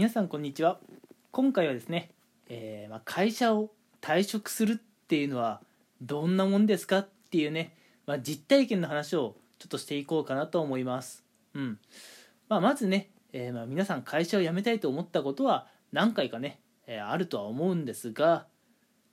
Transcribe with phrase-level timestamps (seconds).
[0.00, 0.78] 皆さんこんにちは。
[1.30, 2.10] 今回はですね、
[2.48, 3.68] えーまあ、会社を
[4.00, 5.60] 退職するっていうのは
[6.00, 7.76] どんなもんですかっていうね、
[8.06, 11.78] まあ、実体験の話をちょっとしていこうかなと思います、うん。
[12.48, 18.46] まあ、まずね、えーま、皆さん会社を辞めたいと思ったことは何回かね、えーあるとは思うんですが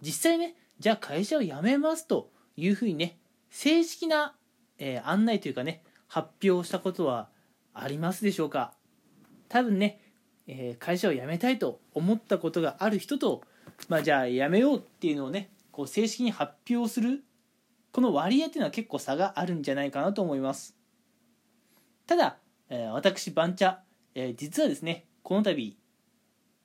[0.01, 3.17] 実際ねじゃあ会社を辞めますというふうにね
[3.49, 4.35] 正式な、
[4.79, 7.27] え案内というかね発表したことは
[7.73, 8.71] ありますでしょうか。
[9.49, 9.99] 多分ね、
[10.47, 13.41] えー会社を辞めたいと思ったことがある人と、
[13.89, 17.23] まあ、じゃあ辞めようっていうのをねこう正式に発表する
[17.91, 20.75] この割合っていうのは結構差があるんじゃないかなと思います。
[22.05, 22.37] ただ、
[22.69, 23.77] えー私バンチャ、
[24.15, 25.77] えー実はですねこの度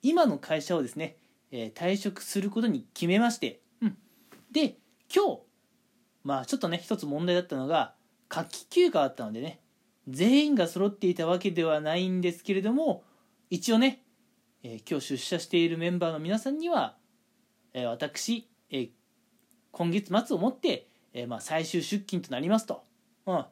[0.01, 1.17] 今の会社をですね、
[1.51, 3.97] えー退職することに決めまして、うん、
[4.51, 4.77] で
[5.13, 5.41] 今日
[6.23, 7.93] まあちょっとね一つ問題だったのが
[8.29, 9.59] 夏季休暇だったのでね
[10.07, 13.03] 全員が揃っていたわけではないんですけれども
[13.53, 14.01] 一応ね、
[14.63, 16.97] えー今日出社しているメンバーの皆さんには、
[17.75, 18.89] えー私、えー
[19.71, 22.83] 今月末をもって、えまあ、最終出勤となりますと、
[23.27, 23.45] うん、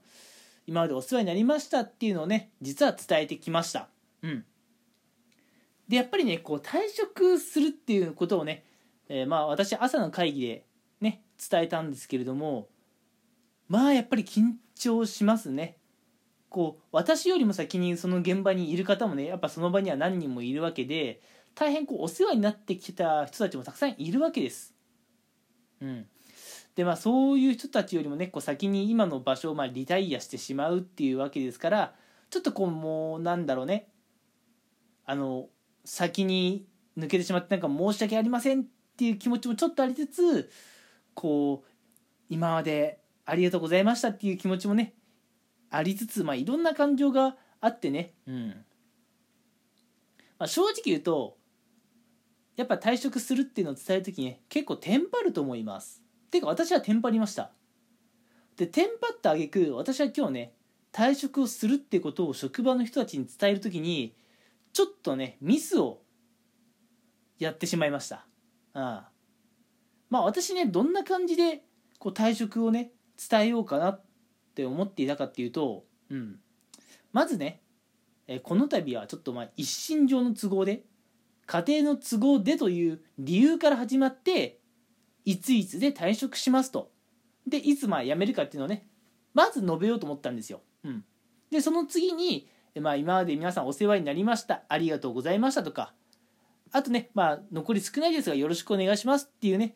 [0.65, 3.89] 今までお世話になりましたっていうのをね実は伝えてきました、
[4.23, 4.45] うん、
[5.87, 8.63] でやっぱりねこう退職するっていうことをね、
[9.07, 10.65] えまあ私朝の会議で
[10.99, 12.69] ね伝えたんですけれども
[13.67, 15.77] まあやっぱり緊張しますね。
[16.51, 21.21] こう私よりも先にその現場にいる方もねやっぱその場には何人もいるわけで
[21.55, 24.73] 大変こうお世話になってきた人たちもたくさんいるわけです。
[25.81, 26.05] うん、
[26.75, 31.95] でまあそういう人たちよりもねこう先に今の場所をまあリタイアしてしまうっていうわけですから
[32.29, 33.87] ちょっとこうもうなんだろうね
[35.05, 35.47] あの
[35.85, 38.65] 先に抜けてしまってなんか申し訳ありませんっ
[38.97, 40.51] ていう気持ちもちょっとありつつ
[41.13, 41.69] こう
[42.29, 44.93] 今までありがとうございましたっていう気持ちもね
[45.71, 48.65] ありつつ、まあ、いろんな感情があってね、うん。
[50.37, 51.37] まあ、正直言うと
[52.57, 56.01] やっぱ退職するっていうのを伝える時にね結構テンパると思います。
[56.29, 57.51] てか私はテンパりました。
[58.57, 60.53] でテンパった挙句私は今日ね
[60.91, 64.15] 退職をするってことを職場の人たちに伝える時に
[64.73, 66.01] ちょっとねミスを
[67.39, 68.25] やってしまいました。
[68.73, 68.81] うん。
[70.09, 71.63] まあ私ねどんな感じで
[71.97, 72.91] こう退職をね
[73.29, 74.03] 伝えようかなっ
[74.51, 76.39] って思っていたかっていうと、うん、
[77.13, 77.61] まずね、
[78.27, 80.83] えこの度はちょっとまあ一身上の都合で
[81.45, 84.59] 家庭の都合でという理由から始まって
[85.25, 86.91] いついつで退職しますと。
[87.47, 88.87] でいつまあ辞めるかっていうのをね
[89.33, 91.03] まず述べようと思ったんですよ、うん、
[91.49, 92.47] でその次に、
[92.79, 95.93] まあ、今まで皆さんお世話になりましたありがとうございましたとか
[96.71, 99.75] あとね、まあ、残り少ないですがよろしくお願いしますっていうね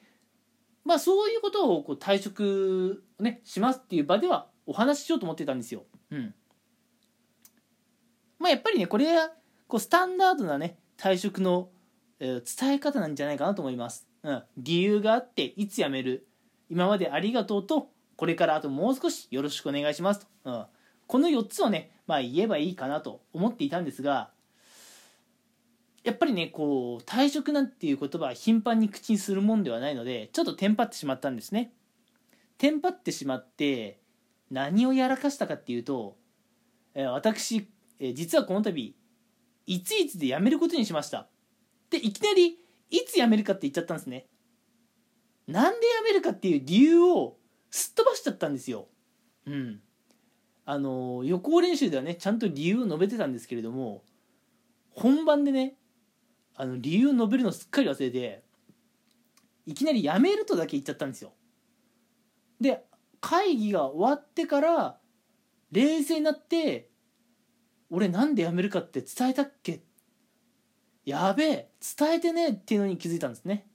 [0.84, 5.84] まあそういうことをこう退職ねしますっていう場ではお話ししようと思ってたんですよ。
[6.12, 6.34] うん。
[8.40, 9.32] まあやっぱりねこれは
[9.68, 11.70] こうスタンダードなね退職の、
[12.20, 14.08] えー伝え方なんじゃないかなと思います。
[14.24, 14.44] うん。
[14.58, 16.28] 理由があっていつ辞める
[16.70, 20.28] 今までありがとうとこれからあともう少しよろしくお願いしますと。
[20.46, 20.66] うん。
[21.08, 24.32] この4つをねまあ言えばいいかなと思っていたんですが
[26.04, 31.74] やっぱりねこう退職なんていう言葉は頻繁に口にするもんではないのでちょっとテンパってしまったんですね
[32.58, 34.00] テンパってしまって
[34.52, 36.18] 何をやらかしたかっていうと、
[36.94, 37.68] えー私、
[38.00, 38.96] えー実はこの度
[39.68, 41.28] いついつで辞めることにしました。
[41.90, 44.28] でいきなりいつ辞めるかって言っちゃったんですね。
[45.48, 47.38] なんで辞めるかっていう理由を
[47.72, 48.88] すっ飛ばしちゃったんですよ。
[49.46, 49.82] うん。
[50.66, 54.04] あのー予行練習ではねちゃんと理由を述べてたんですけれども
[54.92, 55.76] 本番でね
[56.56, 58.44] あの理由を述べるのすっかり忘れて
[59.66, 61.34] いきなり辞めるとだけ言っちゃったんですよ。
[62.60, 62.84] で
[63.28, 65.00] 会議が終わってから
[65.72, 66.92] 冷静になって
[67.90, 69.82] 俺なんで辞めるかって伝えたっけ？
[71.06, 73.66] やべえ伝えてねえっていうのに気づいたんですね。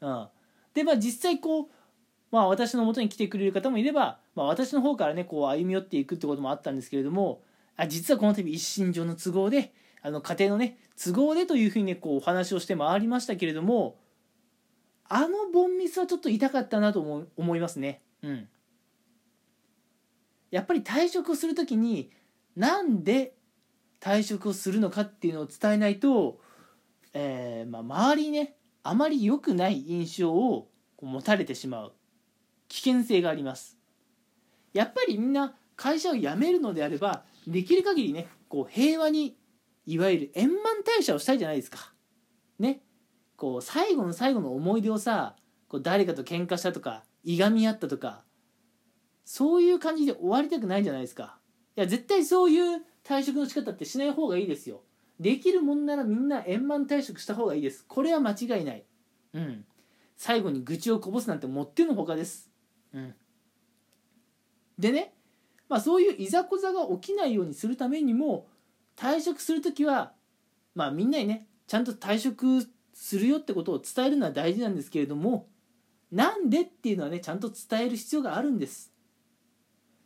[0.00, 0.28] うん。
[0.74, 1.66] でまあ実際こう
[2.32, 7.44] まあ私の元に来てくれる方もいれば、まあ、私の方からねこう歩み寄っていくってこともあったんですけれども
[7.76, 9.72] あ実はこの度一身上の都合で
[10.02, 13.96] あの家庭のね都合でというふうにねこうお話をして回りましたけれども
[15.08, 18.02] あのボンミスはちょっと痛かったなと思思いますね。
[18.22, 18.48] うん。
[20.52, 22.12] やっぱり退職をするときに
[22.54, 23.34] なんで
[24.00, 26.40] 退職をするのかっていうのを伝えないと、
[27.14, 28.54] えーまあ、周りにね
[28.84, 30.68] あまり良くない印象を
[31.00, 31.92] 持たれてしまう。
[32.68, 33.78] 危険性があります。
[34.72, 39.36] やっぱりみんな会社を辞めるのであればできる限りねこう平和に
[39.86, 40.62] いわゆる円満
[40.98, 41.92] 退社をしたいじゃないですか。
[42.58, 42.82] ね。
[43.36, 45.34] こう最後の最後の思い出をさ
[45.68, 48.22] こう誰かと喧嘩したとかいがみ合ったとか
[49.24, 51.38] そういう感じで終わりたくないじゃないですか。
[51.76, 54.82] いや絶対そういう退職の仕方ってしない方がいいですよ。
[55.20, 57.84] できるもんならみんな円満退職した方がいいです。
[57.86, 58.84] これは間違いない。
[59.34, 59.64] うん。
[60.16, 62.50] 最後に愚痴をこぼすなんてもってのほかです。
[62.92, 63.14] うん。
[64.78, 65.14] でね
[65.68, 68.46] まあそういういざこざが起きないようにするためにも
[68.96, 70.12] 退職する時は
[70.74, 75.48] まあみんなにねちゃんと退職するよってことを伝えるのは大事なんですけれども
[76.10, 78.92] なんでっていうのはねちゃんと伝える必要があるんです。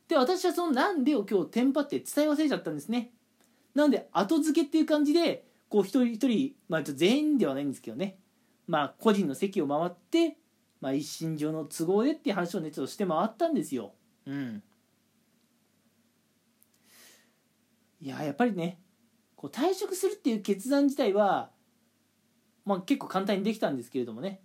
[0.08, 3.10] で私はそのなんでを今日テンパって伝え忘れちゃったんですね。
[3.74, 8.18] なので後付けっていう感じでこう一人一人まあ全員ではないんですけどね。
[8.66, 10.36] まあ個人の席を回って
[10.80, 13.94] まあ一身上の都合でっていう話をねちょっとして回ったんですよ。
[14.26, 14.62] うん。
[18.00, 18.78] いややっぱりね
[19.34, 21.50] こう退職するっていう決断自体は、
[22.64, 24.40] まあ、結構簡単にできたんですけれどもね。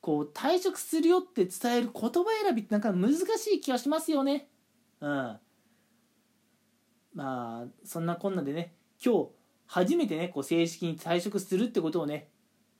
[0.00, 2.10] こう退職するよって伝える言葉
[2.42, 4.48] 選びってなんか難しい気がしますよね
[5.00, 5.38] うん
[7.14, 8.74] まあそんなこんなでね
[9.04, 9.28] 今日
[9.66, 12.28] 初めてねこう正式に退職するってことをね、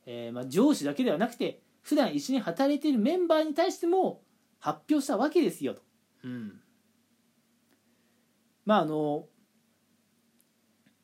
[0.07, 4.23] えー、まあ、上司だけではなくて普段一緒に働いているメンバーに対しても
[4.59, 5.83] 発表したわけですよと。
[6.25, 6.61] うん、
[8.65, 9.27] まああの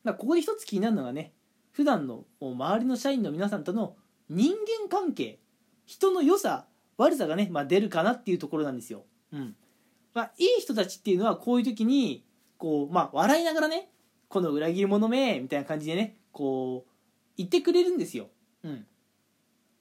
[0.03, 1.35] まあ、ここで一つ気になるのがね
[1.73, 3.97] 普段の周りの社員の皆さんとの
[4.31, 5.41] 人間関係
[5.85, 6.67] 人の良さ
[6.97, 9.05] 悪さがね、まあ、出るかなっていうところなんですよ。
[9.33, 9.57] うん
[10.15, 12.25] まあ、いい人たちっていうのはこういう時に
[12.59, 13.91] こう、まあ、笑いながらね
[14.29, 16.91] この裏切り者めみたいな感じでねこう
[17.37, 18.29] 言ってくれるんですよ。
[18.63, 18.87] うん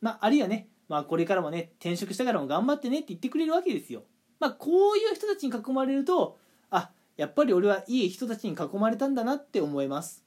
[0.01, 4.03] まあ、あるいはね、まあ、これからもね転職したからも頑張ってねって言ってくれるわけですよ。
[4.39, 6.37] まあ、こういう人たちに囲まれると
[6.71, 10.23] あやっぱり俺はいい人たちに囲まれたんだなって思います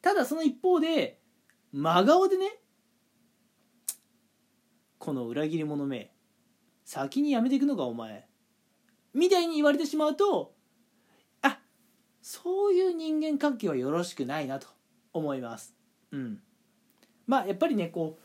[0.00, 1.18] ただその一方で
[1.72, 2.60] 真顔でね
[4.98, 6.12] この裏切り者め
[6.84, 8.28] 先にやめていくのかお前
[9.16, 10.52] みたいに言われてしまうと
[11.40, 11.58] あ
[12.20, 14.68] そういう人間関係はよろしくないなと
[15.14, 15.74] 思います。
[16.12, 16.38] うん。
[17.26, 18.22] まあやっぱりねこう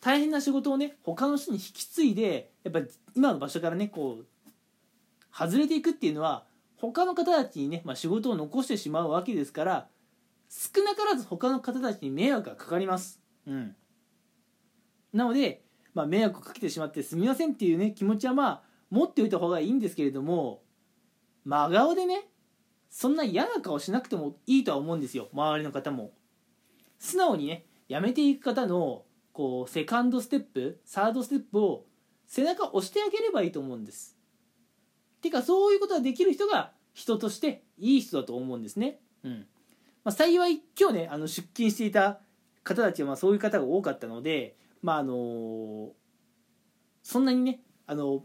[0.00, 2.80] 大変な仕事をね他の人に引き継いでやっぱ
[3.14, 4.26] 今の場所からねこう
[5.30, 6.44] 外れていくっていうのは
[6.76, 9.88] 他の方たちにね、まあ、仕事を残してしまうわけですから
[10.48, 13.20] 少なからず他の方たちに迷惑がかかります。
[13.46, 13.76] うん、
[15.12, 15.62] なので、
[15.92, 20.62] まあ、迷惑をかけてしまってすみませんっていうね気持ちはまあ持っておいた方がいいんですけれども
[21.44, 22.28] 真顔でね
[22.88, 26.12] そんな嫌な顔しなくてもいいとは思うんですよ周りの方も。
[27.00, 29.02] 素直にねやめていく方の
[29.32, 31.86] こうセカンドステップサードステップを
[32.28, 34.16] 背中押してあげればいいと思うんです。
[35.20, 39.00] てかそういうことができる人が人としていい人だと思うんですね。
[39.24, 39.46] うん
[40.04, 42.20] まあ、幸い今日ねあの出勤していた
[42.62, 45.90] 方たちはまあそういう方が多かったので、まああの
[47.02, 48.22] そんなにねあの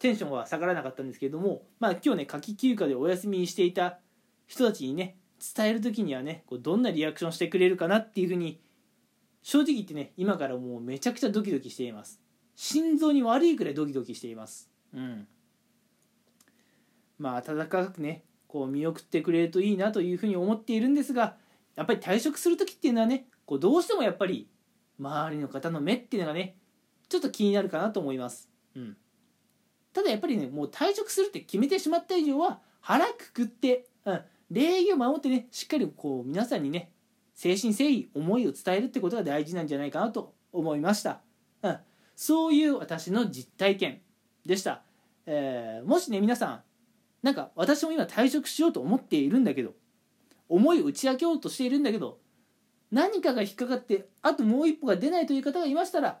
[0.00, 3.98] テンションは下がらなかったんですけれども、まあ、今日ね夏季休暇でお休みにしていた
[4.46, 5.16] 人たちにね
[5.56, 8.60] 伝える時にはねこうどんなリアクションしてくれるかなっていうふうに
[9.42, 12.20] 正直言ってね今からもうめちゃくちゃドキドキしています。
[12.56, 14.70] 心臓に悪いくらいドキドキしています。
[14.94, 15.26] うん。
[17.18, 21.36] まあ温かくねこう見送ってくれるといいなというふうに思っているんですが
[21.76, 24.48] やっぱり退職する時っていうのはねこうどうしてもやっぱり
[24.98, 26.56] 周りの方の目っていうのがね
[27.08, 28.96] ちょっと気になるかなと思います、うん、
[30.10, 34.20] だやっぱりねもう退職するって決めてしまった以上は腹くくって、うん、
[34.50, 36.90] 礼儀を守ってねしっかりこう皆さんにね
[37.42, 41.20] 誠心誠意思いを伝えるってことが大事なんじゃないかなと思いました、
[41.62, 41.78] うん、
[42.16, 44.00] そういう私の実体験
[44.44, 44.82] でした、
[45.26, 46.62] えー、もしね皆さん
[47.22, 49.74] なんか私も今退職しようと思っているんだけど
[50.48, 52.18] 思いを打ち明けようとしているんだけど
[52.90, 56.18] 何かが引っかかってあともう一歩が出ないという方がいましたら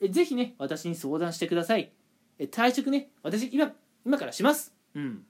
[0.00, 1.92] えぜひね私に相談してください。
[2.38, 3.10] 退職ね。
[3.22, 3.72] 私今
[4.04, 4.74] 今からします。
[4.94, 5.24] うん。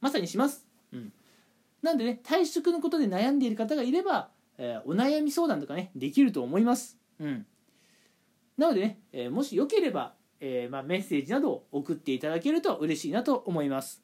[0.00, 0.66] まさにします。
[0.92, 1.12] うん。
[1.82, 6.98] なんでね退職のことで悩んでいる方がいれば、えー、お悩み相談とかねできると思います。
[7.20, 7.46] うん。
[8.56, 14.02] なのでね、えー、もしよければ、えーまあ、メッセージなどを送っていただけると嬉しいなと思います。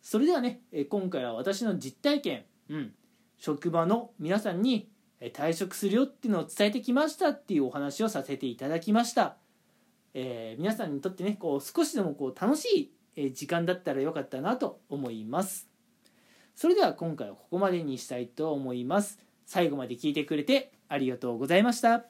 [0.00, 2.94] それではね今回は私の実体験、うん、
[3.36, 4.88] 職場の皆さんに
[5.20, 9.36] 退職するよっていうのを伝えてきましたっていうお話をさせていただきました、
[10.14, 15.68] えー、皆さんにとってねこう少しでもこう楽しい時間だったらよかったなと思います。
[16.54, 19.18] それでは今回はここまでにしたいと思います。
[19.46, 22.09] 最後まで聞いてくれてありがとうございました。